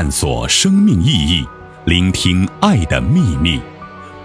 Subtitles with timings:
[0.00, 1.44] 探索生命意义，
[1.84, 3.60] 聆听爱的秘密。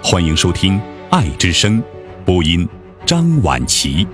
[0.04, 0.74] 欢迎收听
[1.10, 1.82] 《爱之声》，
[2.24, 2.70] 播音
[3.08, 4.08] 张婉琪。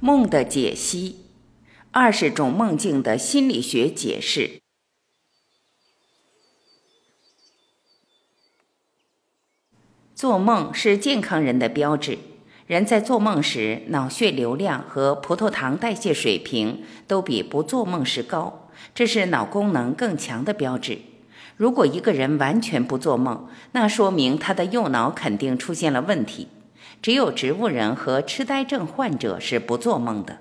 [0.00, 1.26] 梦的解析：
[1.90, 4.62] 二十种梦境的心理学解释。
[10.14, 12.31] 做梦是健康人的标志。
[12.66, 20.98] 人在做梦时，脑血流量和葡萄糖代谢水平都比不做梦时高，这是脑功能更强的标志。
[21.56, 26.48] 如果一个人完全不做梦，那说明他的右脑肯定出现了问题。
[27.02, 30.38] 只有植物人和痴呆症患者是不做梦的。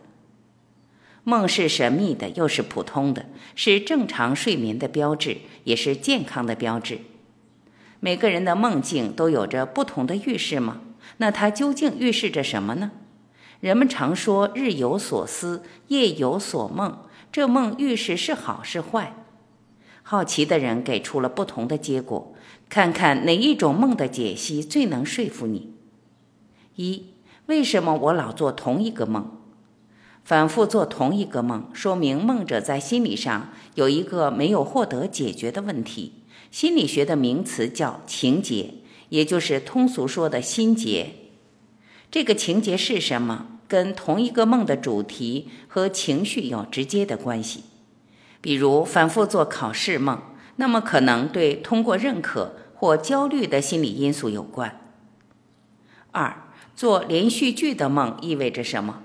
[1.23, 3.25] 梦是神秘的，又是普通的，
[3.55, 6.99] 是正常睡眠的标志，也是健康的标志。
[7.99, 10.81] 每个人的梦境都有着不同的预示吗？
[11.17, 12.91] 那它究竟预示着什么呢？
[13.59, 19.16] 人们常说“日有所思，夜有所梦”，这梦预示是好是坏？
[20.02, 22.33] 好奇的人给出了不同的结果，
[22.69, 25.75] 看看哪一种梦的解析最能说服你。
[26.75, 27.05] 一，
[27.45, 29.38] 为什么我老做同一个梦？
[30.23, 36.14] 反复做同一个梦，说明梦者在心理上有一个没有获得解决的问题。
[36.49, 38.73] 心理学的名词叫情节。
[39.12, 41.16] 也就是通俗说的心结，
[42.09, 43.59] 这个情节是什么？
[43.67, 47.64] 跟同一个梦的主题和情绪有直接的关系。
[48.39, 50.22] 比如反复做考试梦，
[50.56, 54.80] 那么可能对通过认可或焦虑的心理因素有关。
[56.12, 59.04] 二，做连续剧的梦意味着什么？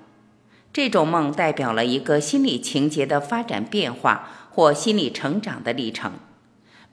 [0.73, 6.13] 这种梦代表了一个心理情节的发展变化或心理成长的历程。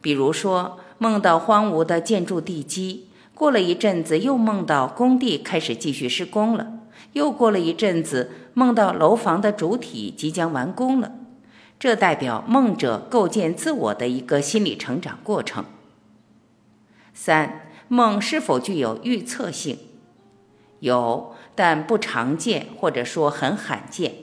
[0.02, 0.80] 比如说。
[0.97, 6.80] 梦到荒芜的建筑地基，过了一阵子又梦到工地开始继续施工了，
[7.13, 11.11] 又过了一阵子梦到楼房的主体即将完工了，
[11.80, 15.66] 这代表梦者构建自我的一个心理成长过程。
[17.13, 19.78] 三，梦是否具有预测性？
[20.79, 24.16] 有，但不常见，或者说很罕见。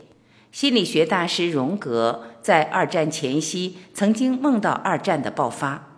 [0.52, 5.89] 心理学大师荣格在二战前夕曾经梦到二战的爆发。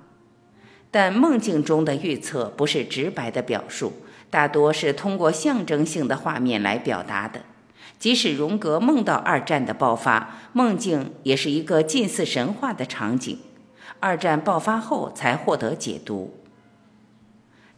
[0.92, 3.94] 但梦境中的预测不是直白的表述，
[4.30, 7.40] 大多是通过象征性的画面来表达的。
[7.98, 13.38] 即使荣格梦到二战的爆发，梦境也是一个近似神话的场景。
[14.00, 16.34] 二战爆发后才获得解读。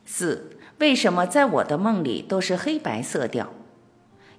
[0.05, 3.51] 四，为什么在我的梦里都是黑白色调？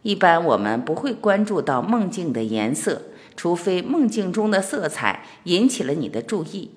[0.02, 3.03] 一般我们不会关注到梦境的颜色，
[3.38, 6.72] 除非梦境中的色彩引起了你的注意。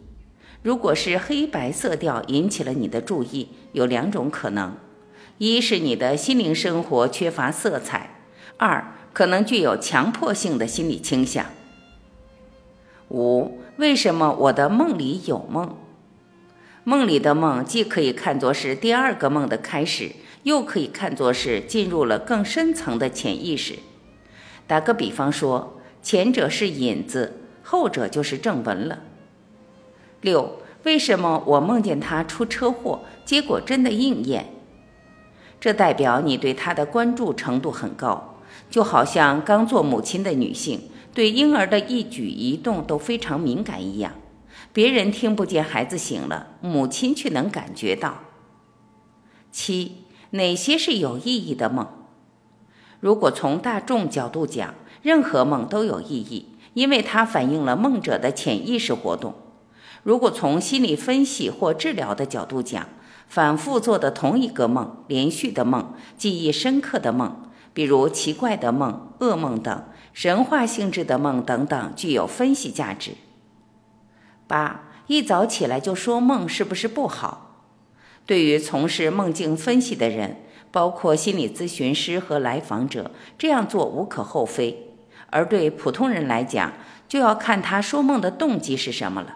[0.63, 4.77] 如果是黑白色调引起了你的注意，有两种可能：
[5.39, 8.11] 一是你的心灵生活缺乏色彩；
[8.57, 11.47] 二可能具有强迫性的心理倾向。
[13.09, 15.77] 五，为什么我的梦里有梦？
[16.85, 23.79] 梦里的梦既可以看作是第二个梦的开始，又可以看作是进入了更深层的潜意识。
[24.67, 28.99] 打个比方说，前者是引子，后者就是正文了。
[30.21, 34.47] 六，为什么我梦见他出车祸，结果真的应验？
[35.61, 38.37] 这代表你对他的关注程度很高，
[38.71, 44.13] 就好像刚做母亲的女性对婴儿的一举一动都非常敏感一样。
[44.73, 48.19] 别人听不见孩子醒了，母亲却能感觉到。
[49.51, 51.87] 七，哪些是有意义的梦？
[53.01, 59.35] 如果从大众角度讲，任何梦都有意义，因为它反映了梦者的潜意识活动。
[60.09, 62.89] 如果从心理分析或治疗的角度讲，
[63.27, 73.17] 反复做的同一个梦、连续的梦、记忆深刻的梦，比如奇怪的梦、噩梦等神话性质的梦等等，具有分析价值。
[74.47, 77.67] 八，一早起来就说梦是不是不好？
[78.25, 80.39] 对于从事梦境分析的人，
[80.73, 84.75] 包括心理咨询师和来访者，这样做无可厚非；
[85.29, 86.73] 而对普通人来讲，
[87.07, 89.35] 就要看他说梦的动机是什么了。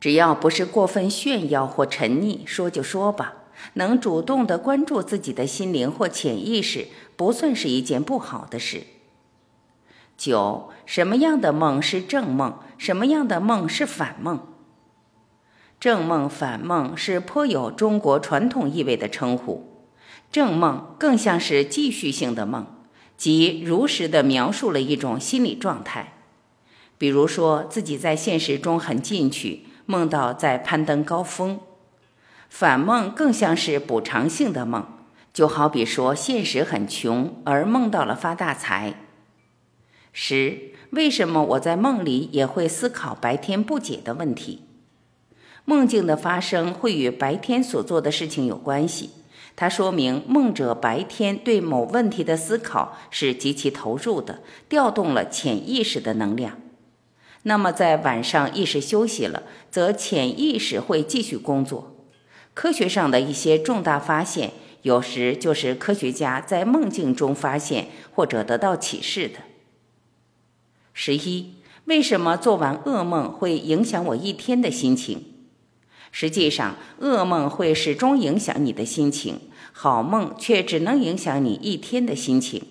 [0.00, 3.34] 只要不是过分炫耀或沉溺，说就说吧。
[3.74, 8.82] 能主动的关注自己的心灵或潜意识，不算是一件不好的事。
[10.16, 12.58] 九，什么样的梦是正梦？
[12.76, 14.46] 什么样的梦是反梦？
[15.80, 19.86] 正梦、反梦是颇有中国传统意味的称呼。
[20.30, 22.66] 正梦更像是继续性的梦，
[23.16, 26.14] 即如实的描述了一种心理状态，
[26.98, 29.66] 比如说自己在现实中很进取。
[29.86, 31.60] 梦到在攀登高峰，
[32.48, 34.86] 反梦更像是补偿性的梦，
[35.32, 38.94] 就好比说现实很穷，而梦到了发大财。
[40.12, 44.62] 十，为什么我在梦里也会思考白天不解的问题？
[45.64, 49.10] 梦境的发生会与白天所做的事情有关系，
[49.56, 56.58] 它说明梦者白天对某问题的思考是极其投入的，调动了潜意识的能量。
[57.44, 61.96] 那么在晚上意识休息了，则潜意识会继续工作。
[62.52, 64.52] 科学上的一些重大发现，
[64.82, 69.40] 有时就是科学家在梦境中发现或者得到启示的。
[70.92, 71.54] 十一，
[71.86, 75.24] 为什么做完噩梦会影响我一天的心情？
[76.12, 79.40] 实际上，噩梦会始终影响你的心情，
[79.72, 82.62] 好梦却只能影响你一天的心情。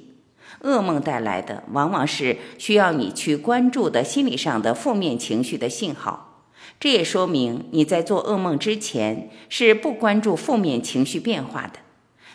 [0.64, 6.46] 噩梦带来的往往是需要你去关注的心理上的负面情绪的信号，
[6.80, 11.80] 这也说明你在做噩梦之前是不关注负面情绪变化的。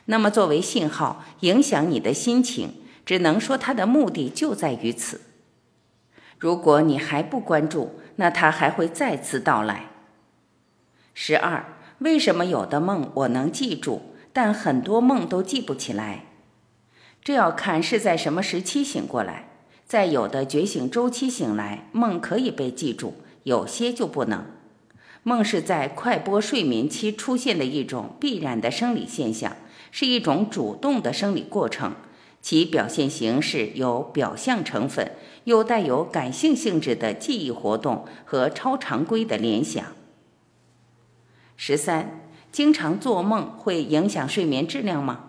[0.05, 5.23] 那么，作为信号影响你的心情，只能说它的目的就在于此。
[6.39, 9.91] 如果你还不关注，那它还会再次到来。
[11.13, 11.65] 十二，
[11.99, 16.27] 为什么有的梦我能记住，但很多梦都记不起来？
[17.29, 19.51] 这要看是在什么时期醒过来。
[19.85, 24.47] 在有的觉醒周期醒来，梦可以被记住，有些就不能。
[25.25, 29.55] 梦是在快波睡眠期出现的一种必然的生理现象，
[29.91, 31.97] 是一种主动的生理过程。
[32.41, 35.13] 其表现形式有表象成分，
[35.45, 39.85] 又带有感性性质的记忆活动和超常规的联想。
[41.59, 45.28] 十三，经常做梦会影响睡眠质量吗？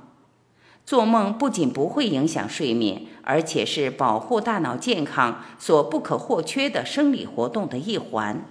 [0.90, 8.44] 做梦不仅不会影响睡眠，而且是保护大脑健康所不可或缺的生理活动的一环。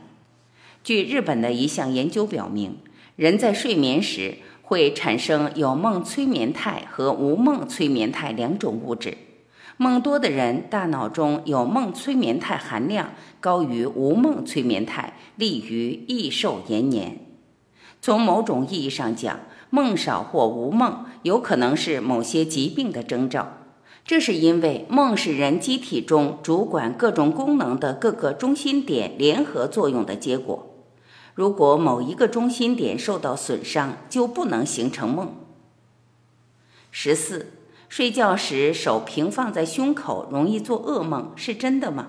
[0.84, 2.76] 据日本的一项研究表明，
[3.16, 4.36] 人在睡眠时。
[4.62, 9.16] 会产生有梦催眠态和无梦催眠态两种物质。
[9.78, 17.18] 梦多的人，大脑中有梦催眠态含量高于无梦催眠态，利于益寿延年。
[18.02, 23.54] 从某种意义上讲，梦少或无梦有可能是某些疾病的征兆。
[24.04, 30.66] 这是因为梦是人机体中主管各种功能的各个中心点联合作用的结果。
[31.34, 35.34] 如果某一个中心点受到损伤，就不能形成梦。
[36.90, 37.52] 十四，
[37.88, 42.08] 睡觉时手平放在胸口容易做噩梦，是真的吗？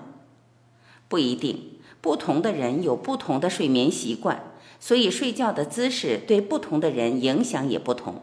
[1.06, 4.49] 不一定，不同的人有不同的睡眠习惯，
[4.80, 8.22] 所以睡觉的姿势对不同的人影响也不同。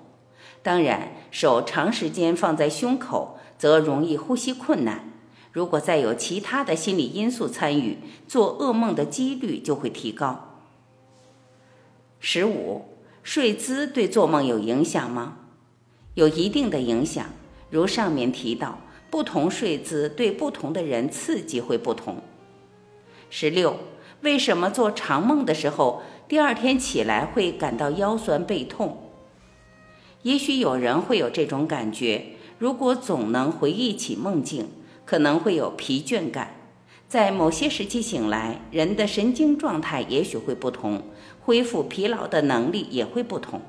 [0.62, 5.14] 当然，手长时间放在胸口，则容易呼吸困难。
[5.54, 10.56] 如果再有其他的心理因素参与，做噩梦的几率就会提高。
[12.20, 12.86] 十五，
[13.24, 15.38] 睡姿对做梦有影响吗？
[16.16, 17.26] 有一定的影响。
[17.70, 22.18] 如上面提到，不同睡姿对不同的人刺激会不同。
[23.30, 23.78] 十六，
[24.22, 28.98] 为什么做长梦的时候，第二天起来会感到腰酸背痛？
[30.24, 32.26] 也许有人会有这种感觉。
[32.60, 34.68] 如果总能回忆起梦境，
[35.06, 36.56] 可能会有疲倦感。
[37.08, 41.04] 在某些时期醒来，人的神经状态也许会不同，
[41.40, 43.62] 恢复疲劳的能力也会不同。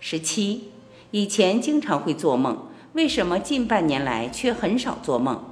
[0.00, 0.70] 十七，
[1.12, 5.44] 以前经常会做梦，为什么近半年来却很少做梦？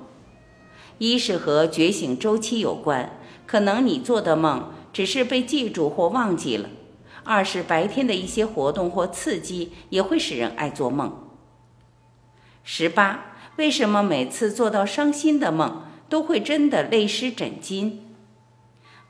[0.98, 6.68] 一是和觉醒周期有关，可能你做的梦只是被记住或忘记了；
[7.24, 11.28] 二是白天的一些活动或刺激也会使人爱做梦。
[12.64, 15.84] 十八，为什么每次做到伤心的梦？
[16.08, 17.98] 都会真的泪湿枕巾。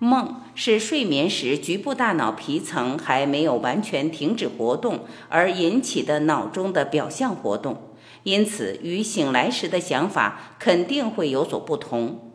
[0.00, 7.82] 梦是睡眠时局部大脑皮层还没有完全停止活动而引起的脑中的表象活动，
[8.24, 12.27] 因此与醒来时的想法肯定会有所不同。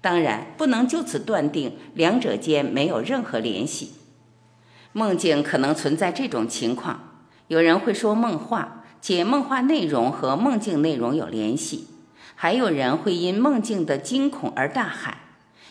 [0.00, 3.94] 当然，不能就此断定两者间没有任何联系。
[4.92, 11.88] 梦境可能存在这种情况：有人会说梦话，且梦话内容和梦境内容有联系。
[12.34, 15.18] 还有人会因梦境的惊恐而大喊，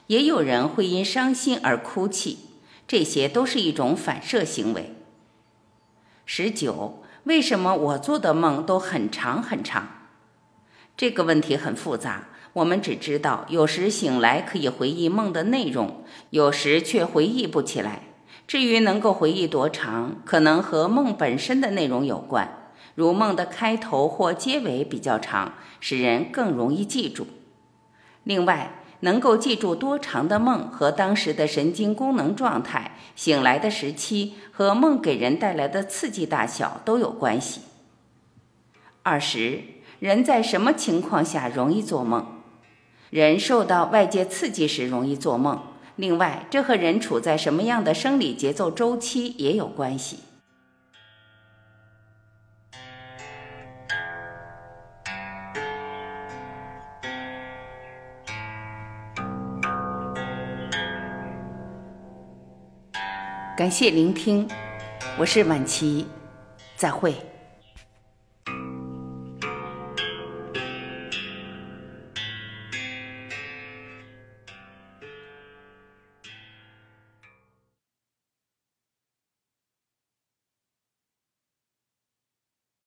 [0.08, 2.40] 也有人会因伤心而哭泣，
[2.88, 4.96] 这些都是一种反射行为。
[6.26, 9.88] 十九，为什么我做的梦都很长很长？
[10.98, 18.04] 这个问题很复杂，我们只知道有时醒来可以回忆梦的内容，有时却回忆不起来。
[18.48, 22.72] 至于能够回忆多长，可能和梦本身的内容有关。
[22.94, 27.28] 如梦的开头或结尾比较长，使人更容易记住。
[28.24, 37.60] 另外，能够记住多长的梦和当时的神经功能状态、醒来的时期和梦给人带来的刺激大小都有关系。
[39.04, 39.62] 二十，
[40.00, 42.35] 人在什么情况下容易做梦？
[43.16, 45.58] 人受到外界刺激时容易做梦。
[45.96, 50.20] 另外，这和人处在什么样的生理节奏周期也有关系。
[63.56, 64.46] 感谢聆听，
[65.18, 66.06] 我是晚琪，
[66.76, 67.16] 再会。